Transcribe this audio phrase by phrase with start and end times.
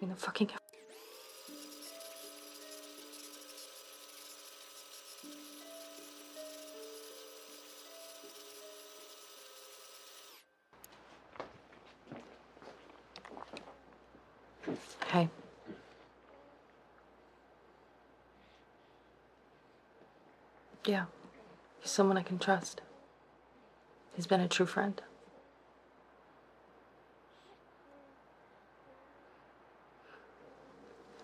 [0.00, 0.48] Mean, the fucking.
[15.06, 15.28] Hey.
[20.86, 21.04] Yeah.
[21.80, 22.80] He's someone I can trust.
[24.16, 25.02] He's been a true friend.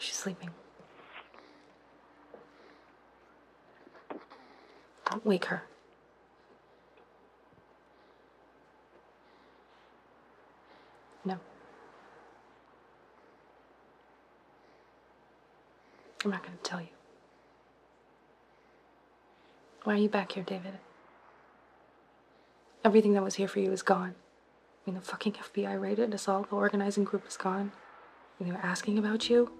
[0.00, 0.48] She's sleeping.
[5.10, 5.62] Don't wake her.
[11.22, 11.36] No.
[16.24, 16.86] I'm not going to tell you.
[19.84, 20.78] Why are you back here, David?
[22.82, 24.14] Everything that was here for you is gone.
[24.14, 26.44] I mean, the fucking FBI raided us all.
[26.44, 27.72] The organizing group is gone.
[28.38, 29.52] And they were asking about you.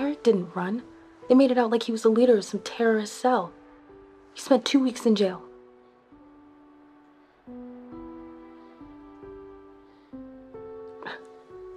[0.00, 0.82] Eric didn't run.
[1.28, 3.52] They made it out like he was the leader of some terrorist cell.
[4.34, 5.42] He spent two weeks in jail.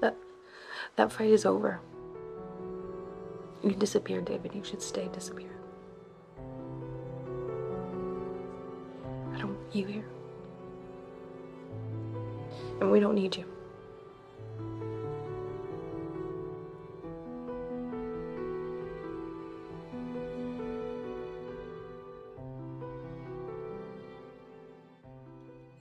[0.02, 0.16] That,
[0.96, 1.80] that fight is over.
[3.64, 4.54] You disappeared, David.
[4.54, 5.52] You should stay disappeared.
[9.34, 10.06] I don't want you here.
[12.82, 13.53] And we don't need you.